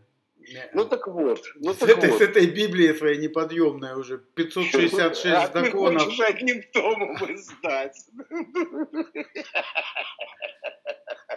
Ну 0.72 0.84
так 0.84 1.06
вот, 1.06 1.42
ну 1.56 1.74
с, 1.74 1.78
так 1.78 1.90
этой, 1.90 2.10
вот. 2.10 2.18
с 2.18 2.22
этой 2.22 2.46
Библией 2.46 2.94
своей 2.94 3.18
неподъемной 3.18 3.94
уже 3.94 4.18
566 4.18 5.26
а 5.26 5.48
ты 5.48 5.64
законов. 5.64 6.02
хочешь 6.02 6.20
одним 6.20 6.62
томом 6.72 7.16
издать. 7.34 7.96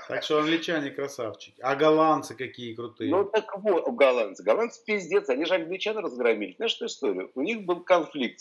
Так 0.08 0.24
что 0.24 0.40
англичане 0.40 0.92
красавчики. 0.92 1.62
А 1.62 1.76
голландцы 1.76 2.36
какие 2.36 2.74
крутые. 2.74 3.12
Ну 3.12 3.26
так 3.26 3.58
вот, 3.58 3.88
голландцы. 3.90 4.44
Голландцы 4.44 4.84
пиздец, 4.86 5.30
они 5.30 5.46
же 5.46 5.56
англичан 5.56 5.98
разгромили. 5.98 6.56
Знаешь, 6.56 6.72
что 6.74 6.86
историю? 6.86 7.32
У 7.36 7.42
них 7.42 7.64
был 7.64 7.84
конфликт 7.84 8.40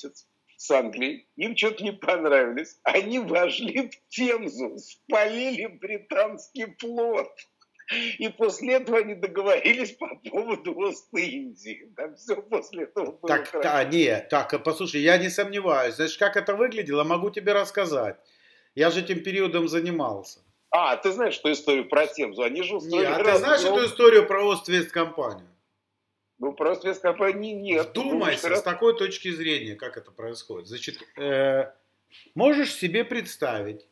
с 0.60 0.70
Англией, 0.70 1.26
им 1.36 1.56
что-то 1.56 1.82
не 1.82 1.92
понравилось. 1.92 2.78
Они 2.82 3.18
вошли 3.18 3.88
в 3.88 4.08
Темзу, 4.08 4.76
спалили 4.76 5.66
британский 5.66 6.76
флот. 6.78 7.30
И 8.18 8.28
после 8.28 8.74
этого 8.74 8.98
они 8.98 9.14
договорились 9.14 9.92
по 9.92 10.08
поводу 10.30 10.78
Ост-Индии. 10.78 11.92
Там 11.96 12.14
все 12.14 12.36
после 12.36 12.84
этого 12.84 13.12
было 13.12 13.28
Так, 13.28 13.50
да, 13.62 13.82
не, 13.84 14.20
так, 14.30 14.54
а 14.54 14.58
послушай, 14.58 15.00
я 15.00 15.18
не 15.18 15.28
сомневаюсь. 15.28 15.96
Значит, 15.96 16.18
как 16.18 16.36
это 16.36 16.54
выглядело, 16.54 17.02
могу 17.02 17.30
тебе 17.30 17.52
рассказать. 17.52 18.16
Я 18.74 18.90
же 18.90 19.00
этим 19.00 19.22
периодом 19.24 19.68
занимался. 19.68 20.40
А, 20.70 20.96
ты 20.96 21.10
знаешь, 21.10 21.34
что 21.34 21.52
историю 21.52 21.88
про 21.88 22.06
Темзу? 22.06 22.42
Они 22.42 22.62
же 22.62 22.76
устроили 22.76 23.06
а 23.06 23.24
ты 23.24 23.38
знаешь 23.38 23.64
эту 23.64 23.84
историю 23.84 24.26
про 24.26 24.44
Ост-Вест-компанию? 24.44 25.48
Ну, 26.38 26.54
сказал, 26.54 27.32
не, 27.34 27.52
нет. 27.52 27.90
Вдумайся 27.90 28.48
Ну, 28.48 28.56
с 28.56 28.62
такой 28.62 28.96
точки 28.96 29.30
зрения, 29.30 29.74
как 29.74 29.96
это 29.96 30.10
происходит. 30.10 30.68
Значит, 30.68 31.02
э, 31.18 31.72
можешь 32.34 32.72
себе 32.72 33.04
представить, 33.04 33.86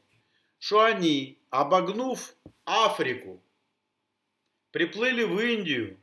что 0.58 0.82
они, 0.82 1.42
обогнув 1.50 2.34
Африку, 2.64 3.42
приплыли 4.78 5.24
в 5.24 5.40
Индию, 5.40 5.96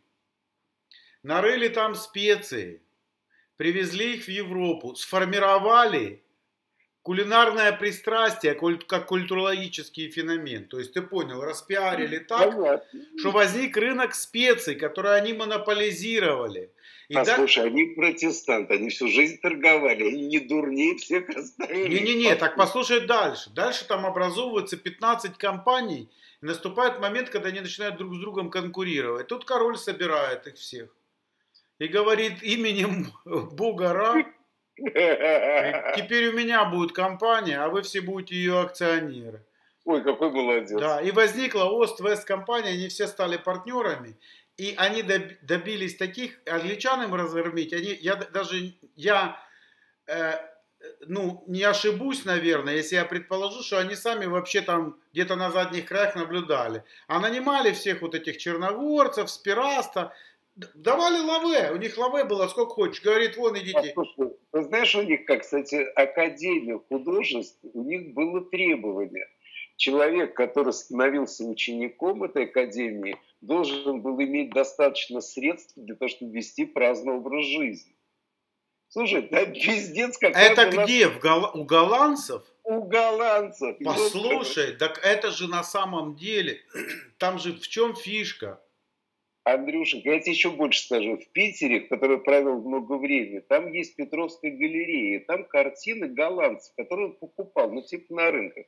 нарыли 1.24 1.70
там 1.70 1.96
специи, 1.96 2.82
привезли 3.55 4.15
их 4.15 4.25
в 4.25 4.27
Европу, 4.27 4.96
сформировали 4.96 6.22
кулинарное 7.01 7.72
пристрастие 7.72 8.53
как 8.53 9.05
культурологический 9.05 10.10
феномен. 10.12 10.67
То 10.67 10.79
есть 10.79 10.91
ты 10.91 11.01
понял, 11.01 11.41
распиарили 11.41 12.17
так, 12.17 12.51
Понятно. 12.51 13.01
что 13.17 13.32
возник 13.32 13.77
рынок 13.77 14.13
специй, 14.13 14.75
который 14.75 15.15
они 15.15 15.32
монополизировали. 15.32 16.70
И 17.08 17.13
Послушай, 17.13 17.67
они 17.67 17.86
протестанты, 17.96 18.74
они 18.74 18.89
всю 18.89 19.08
жизнь 19.08 19.39
торговали, 19.39 20.03
они 20.03 20.25
не 20.25 20.39
дурнее 20.39 20.98
всех 20.98 21.29
остальных. 21.29 21.88
Не-не-не, 21.88 22.36
так 22.36 22.58
послушай 22.58 23.08
дальше. 23.08 23.50
Дальше 23.51 23.88
там 23.88 24.05
образовывается 24.05 24.75
15 24.75 25.38
компаний, 25.38 26.10
наступает 26.46 27.00
момент, 27.00 27.30
когда 27.30 27.50
они 27.50 27.62
начинают 27.62 27.98
друг 27.98 28.16
с 28.16 28.20
другом 28.20 28.50
конкурировать. 28.50 29.28
Тут 29.28 29.46
король 29.46 29.78
собирает 29.78 30.48
их 30.48 30.56
всех 30.56 30.90
и 31.80 31.88
говорит 31.88 32.42
именем 32.44 33.12
бога 33.25 33.94
Ра, 33.94 34.25
теперь 35.96 36.28
у 36.30 36.34
меня 36.34 36.66
будет 36.66 36.92
компания, 36.92 37.60
а 37.60 37.70
вы 37.70 37.82
все 37.82 38.02
будете 38.02 38.36
ее 38.36 38.62
акционеры. 38.62 39.46
Ой, 39.86 40.04
какой 40.04 40.32
молодец. 40.32 40.80
Да, 40.80 41.00
и 41.00 41.12
возникла 41.12 41.66
Ост-Вест 41.66 42.25
компания, 42.25 42.70
они 42.70 42.88
все 42.88 43.08
стали 43.08 43.38
партнерами, 43.38 44.18
и 44.58 44.74
они 44.78 45.04
доб- 45.04 45.38
добились 45.44 45.96
таких, 45.96 46.40
англичан 46.48 47.04
им 47.04 47.14
разгромить, 47.14 47.72
они, 47.72 47.94
я 48.02 48.16
даже, 48.16 48.74
я, 48.96 49.40
э, 50.08 50.34
ну, 51.08 51.44
не 51.48 51.64
ошибусь, 51.64 52.25
наверное, 52.25 52.75
если 52.75 52.96
я 52.96 53.06
предположу, 53.06 53.64
что 53.64 53.80
они 53.80 53.96
сами 53.96 54.25
вообще 54.25 54.62
там 54.62 55.00
где-то 55.14 55.36
на 55.36 55.52
задних 55.52 55.86
краях 55.86 56.16
наблюдали, 56.16 56.84
а 57.08 57.20
нанимали 57.20 57.72
всех 57.72 58.02
вот 58.02 58.16
этих 58.16 58.38
черногорцев, 58.38 59.30
спираста, 59.30 60.14
давали 60.74 61.20
лаве, 61.20 61.72
у 61.72 61.78
них 61.78 61.98
лаве 61.98 62.24
было 62.24 62.48
сколько 62.48 62.74
хочешь, 62.74 63.04
говорит, 63.04 63.38
вон 63.38 63.58
идите. 63.58 63.94
Послушай, 63.96 64.34
ты 64.52 64.64
знаешь, 64.64 64.96
у 64.96 65.02
них, 65.02 65.25
как, 65.25 65.42
кстати, 65.42 65.75
Академия 65.96 66.80
художеств, 66.90 67.60
у 67.74 67.84
них 67.84 68.14
было 68.14 68.42
требование. 68.42 69.28
Человек, 69.78 70.36
который 70.36 70.72
становился 70.72 71.44
учеником 71.44 72.24
этой 72.24 72.46
академии, 72.46 73.18
должен 73.42 74.02
был 74.02 74.22
иметь 74.22 74.52
достаточно 74.52 75.20
средств 75.20 75.74
для 75.75 75.96
того, 75.96 76.08
чтобы 76.08 76.32
вести 76.32 76.66
праздный 76.66 77.14
образ 77.14 77.46
жизни. 77.46 77.95
Слушай, 78.89 79.27
да 79.30 79.46
пиздец 79.46 80.18
какая 80.18 80.51
Это 80.51 80.84
где? 80.84 81.10
В 81.10 81.20
Гол- 81.20 81.51
у 81.54 81.63
голландцев? 81.63 82.44
у 82.65 82.82
голландцев. 82.82 83.77
Послушай, 83.84 84.75
так 84.75 85.00
это 85.04 85.32
же 85.32 85.48
на 85.48 85.63
самом 85.63 86.15
деле, 86.15 86.62
там 87.18 87.39
же 87.39 87.54
в 87.54 87.68
чем 87.68 87.96
фишка? 87.96 88.60
Андрюша, 89.44 89.98
я 89.98 90.20
тебе 90.20 90.32
еще 90.32 90.50
больше 90.50 90.82
скажу. 90.82 91.18
В 91.18 91.27
Питере, 91.27 91.82
в 91.82 91.89
который 91.89 92.18
провел 92.18 92.63
много 92.63 92.94
времени, 92.94 93.42
там 93.42 93.72
есть 93.72 93.96
Петровская 93.96 94.50
галерея. 94.50 95.20
Там 95.20 95.46
картины 95.46 96.08
голландцев, 96.08 96.74
которые 96.75 97.10
он 97.10 97.13
покупал, 97.13 97.72
ну 97.72 97.84
типа 97.84 98.12
на 98.15 98.32
рынках. 98.32 98.65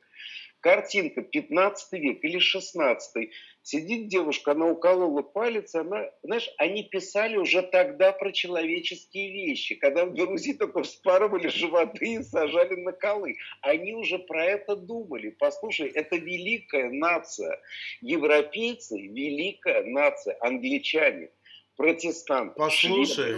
Картинка 0.60 1.22
15 1.22 1.92
век 1.94 2.22
или 2.22 2.38
16 2.38 3.30
Сидит 3.70 4.08
девушка, 4.08 4.52
она 4.52 4.64
уколола 4.64 5.20
палец, 5.20 5.74
она, 5.74 6.10
знаешь, 6.22 6.48
они 6.56 6.84
писали 6.84 7.36
уже 7.36 7.60
тогда 7.60 8.12
про 8.12 8.32
человеческие 8.32 9.30
вещи, 9.30 9.74
когда 9.74 10.06
в 10.06 10.14
Грузии 10.14 10.54
только 10.54 10.82
вспарывали 10.84 11.48
животы 11.48 12.14
и 12.14 12.22
сажали 12.22 12.76
на 12.76 12.92
колы. 12.92 13.36
Они 13.60 13.92
уже 13.92 14.20
про 14.20 14.42
это 14.42 14.74
думали. 14.74 15.36
Послушай, 15.38 15.88
это 15.88 16.16
великая 16.16 16.88
нация. 16.88 17.60
Европейцы– 18.00 18.98
великая 19.02 19.84
нация. 19.84 20.38
Англичане, 20.40 21.28
протестанты. 21.76 22.54
Послушай, 22.56 23.36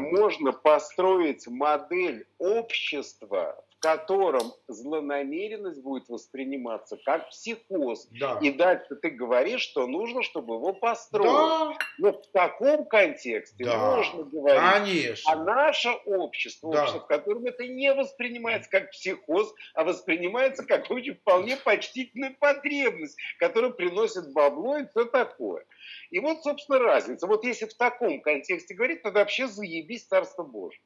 можно 0.00 0.52
построить 0.52 1.46
модель 1.46 2.26
общества, 2.36 3.64
котором 3.82 4.52
злонамеренность 4.68 5.82
будет 5.82 6.08
восприниматься 6.08 6.96
как 7.04 7.28
психоз. 7.30 8.06
Да. 8.12 8.38
И 8.40 8.50
дальше 8.52 8.94
ты 8.96 9.10
говоришь, 9.10 9.62
что 9.62 9.86
нужно, 9.86 10.22
чтобы 10.22 10.54
его 10.54 10.72
построить. 10.72 11.26
Да, 11.28 11.76
Но 11.98 12.12
в 12.12 12.26
таком 12.32 12.86
контексте 12.86 13.64
Да. 13.64 13.96
можно 13.96 14.22
говорить. 14.22 14.60
А 14.60 14.80
конечно. 14.80 15.44
наше 15.44 15.90
общество, 16.06 16.72
Да. 16.72 16.82
общество, 16.82 17.00
в 17.00 17.06
котором 17.08 17.44
это 17.46 17.66
не 17.66 17.92
воспринимается 17.92 18.70
как 18.70 18.92
психоз, 18.92 19.52
а 19.74 19.82
воспринимается 19.84 20.64
как 20.64 20.88
очень 20.90 21.16
вполне 21.16 21.56
почтительная 21.56 22.36
потребность, 22.38 23.18
которая 23.38 23.72
приносит 23.72 24.32
бабло 24.32 24.78
и 24.78 24.86
все 24.86 25.06
такое. 25.06 25.66
И 26.10 26.20
вот, 26.20 26.42
собственно, 26.42 26.78
разница. 26.78 27.26
Вот 27.26 27.44
если 27.44 27.66
в 27.66 27.74
таком 27.74 28.20
контексте 28.20 28.74
говорить, 28.74 29.02
тогда 29.02 29.20
вообще 29.20 29.48
заебись 29.48 30.06
Царство 30.06 30.44
Божье. 30.44 30.80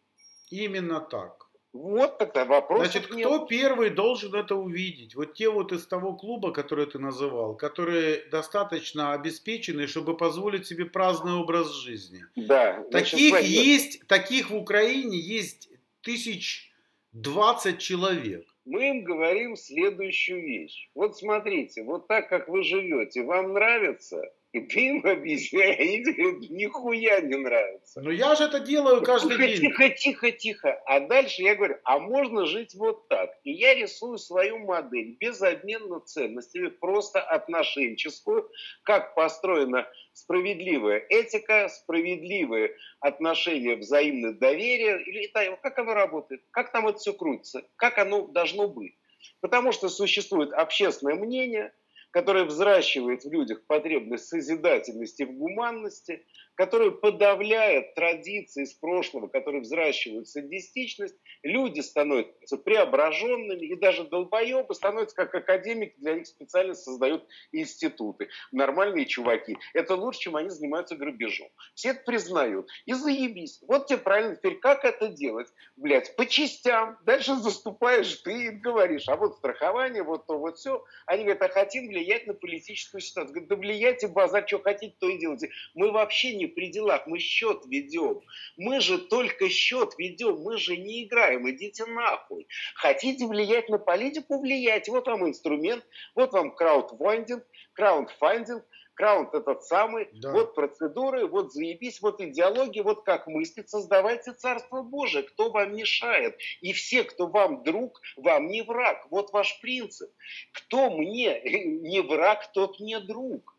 Именно 0.51 1.01
так. 1.01 1.46
Вот 1.77 2.19
тогда 2.19 2.45
вопрос. 2.45 2.81
Значит, 2.81 3.07
кто 3.07 3.47
первый 3.47 3.91
должен 3.91 4.35
это 4.35 4.55
увидеть? 4.55 5.15
Вот 5.15 5.35
те 5.35 5.49
вот 5.49 5.73
из 5.73 5.87
того 5.87 6.15
клуба, 6.15 6.53
который 6.53 6.87
ты 6.87 6.99
называл, 6.99 7.57
которые 7.57 8.25
достаточно 8.31 9.13
обеспечены, 9.13 9.87
чтобы 9.87 10.17
позволить 10.17 10.67
себе 10.67 10.87
праздный 10.87 11.35
образ 11.35 11.73
жизни. 11.75 12.25
Да. 12.37 12.85
значит, 12.91 13.11
Таких 13.13 13.29
смотри, 13.31 13.49
есть, 13.49 14.07
таких 14.07 14.51
в 14.51 14.57
Украине 14.57 15.19
есть 15.19 15.69
тысяч 16.01 16.73
двадцать 17.13 17.79
человек. 17.79 18.45
мы 18.65 18.89
им 18.91 19.05
говорим 19.05 19.57
следующую 19.57 20.43
вещь. 20.43 20.91
Вот 20.95 21.17
смотрите, 21.17 21.83
вот 21.85 22.09
так 22.09 22.29
как 22.29 22.49
вы 22.49 22.63
живете, 22.65 23.23
вам 23.23 23.53
нравится, 23.53 24.23
И 24.53 24.61
ты 24.61 24.87
им 24.87 25.05
объясняешь, 25.05 25.79
они 25.79 26.01
говорят, 26.01 26.51
нихуя 26.51 27.21
не 27.21 27.37
нравится. 27.37 28.01
Ну 28.01 28.11
я 28.11 28.35
же 28.37 28.45
это 28.45 28.61
делаю 28.61 29.03
каждый 29.03 29.37
тихо, 29.37 29.47
день. 29.47 29.61
Тихо, 29.61 29.89
тихо, 29.91 30.33
тихо. 30.33 30.83
А 30.87 31.01
дальше 31.01 31.43
я 31.43 31.57
говорю, 31.57 31.77
а 31.85 31.99
можно 31.99 32.47
жить 32.47 32.75
вот 32.75 33.07
так. 33.09 33.31
И 33.45 33.53
я 33.53 33.75
рисую 33.75 34.19
свою 34.19 34.59
модель 34.59 35.17
без 35.21 35.43
обмена 35.43 36.01
ценностями, 36.01 36.69
просто 36.69 37.21
отношенческую, 37.21 38.49
как 38.83 39.15
построена 39.15 39.87
справедливая 40.15 41.05
этика, 41.09 41.69
справедливые 41.69 42.75
отношения, 43.01 43.77
взаимное 43.77 44.33
доверие, 44.33 45.03
или 45.03 45.27
как 45.61 45.79
оно 45.79 45.93
работает, 45.93 46.43
как 46.51 46.73
там 46.73 46.87
это 46.89 46.99
все 46.99 47.13
крутится, 47.13 47.63
как 47.77 47.99
оно 47.99 48.27
должно 48.29 48.69
быть. 48.69 48.95
Потому 49.41 49.73
что 49.73 49.89
существует 49.89 50.53
общественное 50.53 51.17
мнение– 51.17 51.73
которая 52.17 52.47
взращивает 52.47 53.25
в 53.25 53.31
людях 53.31 53.67
потребность 53.67 54.29
созидательности 54.29 55.25
в 55.25 55.33
гуманности, 55.33 56.25
которая 56.57 56.91
подавляет 56.91 57.95
традиции 57.95 58.65
из 58.65 58.73
прошлого, 58.75 59.29
которые 59.29 59.63
взращивают 59.63 60.29
садистичность, 60.29 61.15
люди 61.43 61.81
становятся 61.81 62.57
преображенными, 62.57 63.67
и 63.67 63.77
даже 63.77 64.05
долбоебы 64.05 64.75
становятся 64.75 65.15
как 65.15 65.35
академики, 65.35 65.95
для 65.99 66.15
них 66.15 66.27
специально 66.27 66.75
создают 66.75 67.27
институты. 67.53 68.29
Нормальные 68.53 69.07
чуваки. 69.07 69.57
Это 69.75 69.95
лучше, 69.95 70.21
чем 70.21 70.37
они 70.37 70.49
занимаются 70.49 70.97
грабежом. 70.97 71.49
Все 71.75 71.91
это 71.91 72.03
признают. 72.05 72.69
И 72.87 72.95
заебись. 72.95 73.61
Вот 73.69 73.87
тебе 73.87 73.99
правильно 73.99 74.37
теперь, 74.37 74.57
как 74.57 74.85
это 74.85 75.09
делать? 75.09 75.49
Блять, 75.77 76.17
по 76.17 76.27
частям. 76.27 76.99
Дальше 77.05 77.35
заступаешь 77.37 78.17
ты 78.17 78.47
и 78.47 78.51
говоришь, 78.51 79.09
а 79.09 79.17
вот 79.17 79.37
страхование, 79.37 80.03
вот 80.03 80.27
то, 80.27 80.39
вот 80.39 80.57
все. 80.57 80.83
Они 81.07 81.25
говорят, 81.25 81.43
а 81.43 81.49
хотим 81.49 81.89
влиять 81.89 82.27
на 82.27 82.35
политическую 82.35 83.01
ситуацию. 83.01 83.35
Говорят, 83.35 83.49
да 83.51 83.57
влияйте, 83.57 84.09
базар, 84.09 84.47
что 84.47 84.59
хотите, 84.61 84.97
то 84.99 85.09
и 85.09 85.19
делайте. 85.19 85.51
Мы 85.75 85.93
вообще 85.93 86.35
не 86.35 86.46
при 86.49 86.69
делах, 86.69 87.07
мы 87.07 87.19
счет 87.19 87.65
ведем. 87.67 88.21
Мы 88.57 88.81
же 88.81 88.99
только 88.99 89.49
счет 89.49 89.95
ведем, 89.99 90.41
мы 90.41 90.59
же 90.59 90.77
не 90.77 91.05
играем, 91.05 91.49
идите 91.51 91.87
нахуй. 91.87 92.47
Хотите 92.75 93.27
влиять 93.27 93.69
на 93.69 93.79
политику, 93.79 94.41
влияйте. 94.41 94.91
Вот 94.91 95.07
вам 95.07 95.29
инструмент, 95.29 95.85
вот 96.15 96.33
вам 96.33 96.55
краудфандинг, 96.55 97.45
краудфандинг, 97.75 98.65
Краунд 98.97 99.35
этот 99.35 99.63
самый, 99.63 100.09
да. 100.15 100.33
вот 100.33 100.55
процедуры, 100.55 101.27
вот 101.27 101.53
заебись, 101.53 102.01
вот 102.01 102.19
идеология, 102.23 102.83
вот 102.83 103.05
как 103.05 103.27
мыслить, 103.27 103.69
создавайте 103.69 104.33
Царство 104.33 104.83
Божие, 104.83 105.23
кто 105.23 105.51
вам 105.51 105.77
мешает. 105.77 106.39
И 106.63 106.73
все, 106.73 107.05
кто 107.05 107.27
вам 107.27 107.63
друг, 107.63 108.01
вам 108.17 108.49
не 108.49 108.63
враг. 108.63 109.07
Вот 109.11 109.33
ваш 109.33 109.61
принцип. 109.61 110.11
Кто 110.53 110.91
мне 110.91 111.41
не 111.83 112.01
враг, 112.01 112.51
тот 112.53 112.81
не 112.81 112.99
друг. 112.99 113.56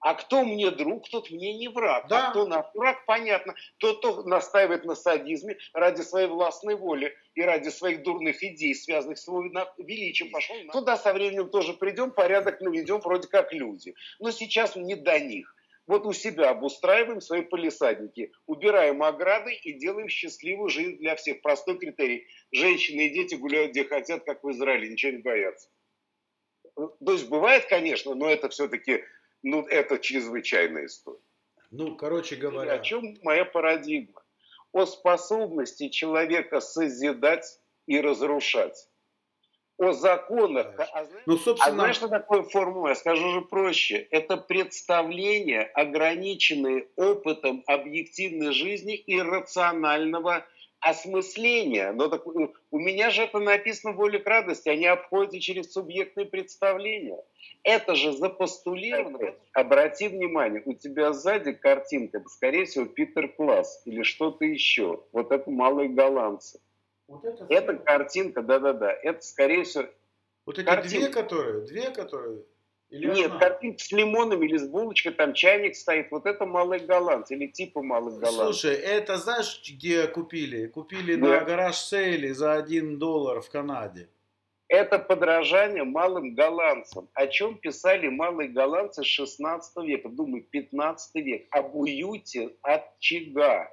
А 0.00 0.14
кто 0.14 0.44
мне 0.44 0.70
друг, 0.70 1.08
тот 1.10 1.30
мне 1.30 1.52
не 1.58 1.68
враг. 1.68 2.08
Да. 2.08 2.28
А 2.28 2.30
кто 2.30 2.46
наш 2.46 2.66
враг, 2.74 3.04
понятно. 3.04 3.54
Тот, 3.76 3.98
кто 3.98 4.22
настаивает 4.22 4.84
на 4.84 4.94
садизме 4.94 5.58
ради 5.74 6.00
своей 6.00 6.26
властной 6.26 6.74
воли 6.74 7.14
и 7.34 7.42
ради 7.42 7.68
своих 7.68 8.02
дурных 8.02 8.42
идей, 8.42 8.74
связанных 8.74 9.18
с 9.18 9.28
его 9.28 9.42
величием, 9.76 10.30
пошел. 10.30 10.56
Туда 10.72 10.96
со 10.96 11.12
временем 11.12 11.50
тоже 11.50 11.74
придем, 11.74 12.12
порядок 12.12 12.62
наведем, 12.62 13.00
вроде 13.00 13.28
как 13.28 13.52
люди. 13.52 13.94
Но 14.18 14.30
сейчас 14.30 14.74
не 14.74 14.94
до 14.94 15.20
них. 15.20 15.54
Вот 15.86 16.06
у 16.06 16.12
себя 16.12 16.50
обустраиваем 16.50 17.20
свои 17.20 17.42
полисадники, 17.42 18.32
убираем 18.46 19.02
ограды 19.02 19.52
и 19.52 19.72
делаем 19.72 20.08
счастливую 20.08 20.70
жизнь 20.70 20.98
для 20.98 21.16
всех. 21.16 21.42
Простой 21.42 21.78
критерий. 21.78 22.26
Женщины 22.52 23.06
и 23.06 23.10
дети 23.10 23.34
гуляют 23.34 23.72
где 23.72 23.84
хотят, 23.84 24.24
как 24.24 24.44
в 24.44 24.50
Израиле, 24.50 24.88
ничего 24.88 25.12
не 25.12 25.18
боятся. 25.18 25.68
То 26.76 27.12
есть 27.12 27.28
бывает, 27.28 27.66
конечно, 27.66 28.14
но 28.14 28.30
это 28.30 28.48
все-таки 28.48 29.02
ну, 29.42 29.66
это 29.66 29.98
чрезвычайная 29.98 30.86
история. 30.86 31.20
Ну, 31.70 31.96
короче 31.96 32.36
говоря... 32.36 32.74
И 32.74 32.78
о 32.78 32.80
чем 32.80 33.16
моя 33.22 33.44
парадигма? 33.44 34.22
О 34.72 34.86
способности 34.86 35.88
человека 35.88 36.60
созидать 36.60 37.60
и 37.86 38.00
разрушать. 38.00 38.88
О 39.78 39.92
законах. 39.92 40.74
А, 40.78 41.06
ну, 41.26 41.38
собственно... 41.38 41.72
а 41.72 41.74
знаешь, 41.74 41.96
что 41.96 42.08
такое 42.08 42.42
формула? 42.42 42.88
Я 42.88 42.94
скажу 42.94 43.30
же 43.32 43.40
проще. 43.40 43.96
Это 44.10 44.36
представление, 44.36 45.62
ограниченное 45.62 46.86
опытом 46.96 47.64
объективной 47.66 48.52
жизни 48.52 48.94
и 48.94 49.20
рационального 49.20 50.46
осмысления. 50.80 51.92
Но 51.92 52.08
так, 52.08 52.26
у 52.26 52.78
меня 52.78 53.10
же 53.10 53.22
это 53.22 53.38
написано 53.38 53.92
в 53.92 53.96
воле 53.96 54.18
к 54.18 54.26
радости. 54.26 54.68
Они 54.68 54.86
обходят 54.86 55.40
через 55.40 55.72
субъектные 55.72 56.26
представления. 56.26 57.22
Это 57.62 57.94
же 57.94 58.12
запостулировано. 58.12 59.34
Обрати 59.52 60.08
внимание, 60.08 60.62
у 60.64 60.74
тебя 60.74 61.12
сзади 61.12 61.52
картинка, 61.52 62.18
это, 62.18 62.28
скорее 62.28 62.64
всего, 62.64 62.86
Питер 62.86 63.28
Класс 63.28 63.82
или 63.84 64.02
что-то 64.02 64.44
еще. 64.44 65.04
Вот 65.12 65.30
это 65.32 65.50
малые 65.50 65.90
голландцы. 65.90 66.60
Вот 67.06 67.24
это, 67.24 67.46
это 67.48 67.74
картинка, 67.74 68.42
да-да-да. 68.42 68.92
Это, 68.92 69.20
скорее 69.20 69.64
всего, 69.64 69.84
Вот 70.46 70.58
эти 70.58 70.66
картинка. 70.66 70.98
две, 70.98 71.08
которые, 71.08 71.66
две, 71.66 71.90
которые 71.90 72.42
или 72.90 73.06
Нет, 73.06 73.26
одна? 73.26 73.38
картинка 73.38 73.82
с 73.82 73.92
лимоном 73.92 74.42
или 74.42 74.56
с 74.56 74.66
булочкой, 74.66 75.12
там 75.12 75.32
чайник 75.32 75.76
стоит. 75.76 76.10
Вот 76.10 76.26
это 76.26 76.44
малый 76.44 76.80
голландцы 76.80 77.34
или 77.34 77.46
типа 77.46 77.82
малых 77.82 78.14
голландцев. 78.18 78.60
Слушай, 78.60 78.74
это 78.74 79.16
знаешь, 79.16 79.62
где 79.66 80.08
купили? 80.08 80.66
Купили 80.66 81.14
да. 81.14 81.26
на 81.26 81.40
гараж 81.44 81.76
сейле 81.76 82.34
за 82.34 82.54
один 82.54 82.98
доллар 82.98 83.40
в 83.40 83.48
Канаде. 83.48 84.08
Это 84.66 84.98
подражание 84.98 85.84
малым 85.84 86.34
голландцам. 86.34 87.08
О 87.14 87.26
чем 87.26 87.58
писали 87.58 88.08
малые 88.08 88.48
голландцы 88.48 89.04
16 89.04 89.84
века, 89.84 90.08
думаю, 90.08 90.42
15 90.44 91.14
век. 91.16 91.46
Об 91.50 91.76
уюте 91.76 92.50
от 92.62 92.82
очага 92.96 93.68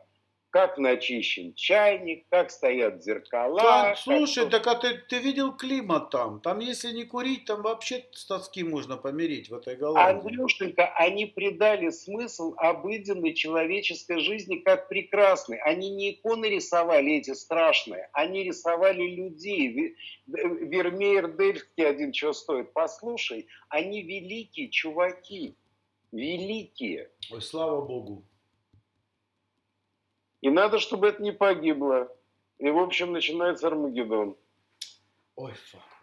как 0.49 0.77
начищен 0.77 1.53
чайник, 1.53 2.25
как 2.29 2.51
стоят 2.51 3.03
зеркала. 3.03 3.61
Да, 3.61 3.95
слушай, 3.95 4.49
как... 4.49 4.63
так 4.63 4.67
а 4.67 4.75
ты, 4.75 4.97
ты 5.09 5.19
видел 5.19 5.55
климат 5.55 6.09
там? 6.09 6.39
Там 6.41 6.59
если 6.59 6.91
не 6.91 7.03
курить, 7.03 7.45
там 7.45 7.61
вообще 7.61 8.05
с 8.11 8.25
тоски 8.25 8.63
можно 8.63 8.97
помирить 8.97 9.49
в 9.49 9.55
этой 9.55 9.75
Голландии. 9.75 10.19
Андрюшенька, 10.19 10.87
они 10.95 11.25
придали 11.25 11.89
смысл 11.89 12.53
обыденной 12.57 13.33
человеческой 13.33 14.19
жизни 14.19 14.57
как 14.57 14.87
прекрасной. 14.87 15.57
Они 15.59 15.89
не 15.89 16.11
иконы 16.11 16.45
рисовали 16.45 17.13
эти 17.17 17.33
страшные, 17.33 18.09
они 18.13 18.43
рисовали 18.43 19.03
людей. 19.03 19.95
Вермеер 20.27 21.35
Дельфти 21.35 21.81
один 21.81 22.13
что 22.13 22.33
стоит, 22.33 22.73
послушай, 22.73 23.47
они 23.69 24.01
великие 24.01 24.69
чуваки, 24.69 25.55
великие. 26.11 27.09
Ой, 27.31 27.41
слава 27.41 27.81
богу. 27.81 28.23
И 30.41 30.49
надо, 30.49 30.79
чтобы 30.79 31.07
это 31.07 31.21
не 31.21 31.31
погибло. 31.31 32.11
И, 32.59 32.69
в 32.69 32.77
общем, 32.77 33.11
начинается 33.11 33.67
Армагеддон. 33.67 34.35
Ой, 35.35 35.53
фак. 35.53 35.96